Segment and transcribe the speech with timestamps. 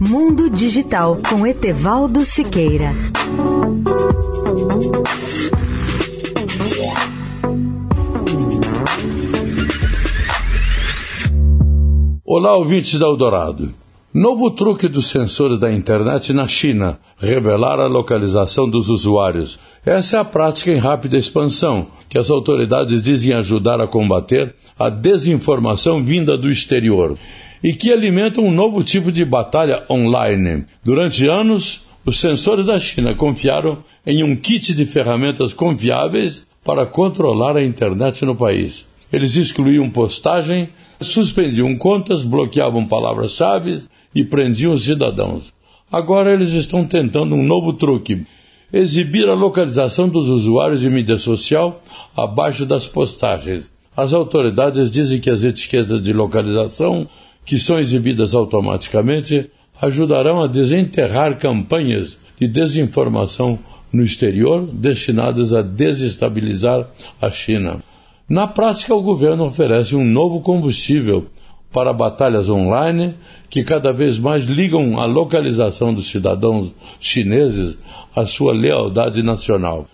[0.00, 2.92] Mundo Digital com Etevaldo Siqueira.
[12.24, 13.74] Olá, ouvintes da Eldorado.
[14.14, 19.58] Novo truque dos sensores da internet na China: revelar a localização dos usuários.
[19.84, 24.88] Essa é a prática em rápida expansão, que as autoridades dizem ajudar a combater a
[24.88, 27.18] desinformação vinda do exterior
[27.62, 30.64] e que alimenta um novo tipo de batalha online.
[30.82, 37.58] Durante anos, os sensores da China confiaram em um kit de ferramentas confiáveis para controlar
[37.58, 38.86] a internet no país.
[39.12, 43.82] Eles excluíam postagem, suspendiam contas, bloqueavam palavras-chave
[44.14, 45.52] e prendiam os cidadãos.
[45.90, 48.26] Agora eles estão tentando um novo truque:
[48.72, 51.76] exibir a localização dos usuários de mídia social
[52.16, 53.70] abaixo das postagens.
[53.96, 57.08] As autoridades dizem que as etiquetas de localização,
[57.44, 59.50] que são exibidas automaticamente,
[59.80, 63.58] ajudarão a desenterrar campanhas de desinformação
[63.92, 66.86] no exterior destinadas a desestabilizar
[67.20, 67.82] a China.
[68.28, 71.26] Na prática, o governo oferece um novo combustível
[71.72, 73.14] para batalhas online
[73.50, 77.78] que cada vez mais ligam a localização dos cidadãos chineses
[78.14, 79.86] à sua lealdade nacional.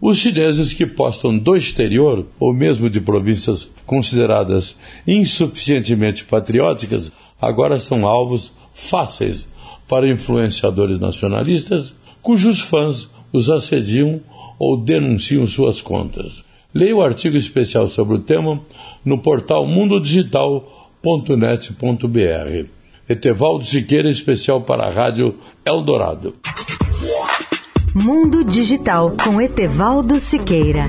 [0.00, 8.06] Os chineses que postam do exterior, ou mesmo de províncias consideradas insuficientemente patrióticas, agora são
[8.06, 9.46] alvos fáceis
[9.86, 14.20] para influenciadores nacionalistas cujos fãs os assediam
[14.58, 16.44] ou denunciam suas contas.
[16.72, 18.60] Leia o artigo especial sobre o tema
[19.04, 22.68] no portal Mundo Digital etevaldo.net.br.
[23.08, 25.34] Etevaldo Siqueira, especial para a Rádio
[25.64, 26.36] Eldorado.
[27.94, 30.84] Mundo Digital com Etevaldo Siqueira.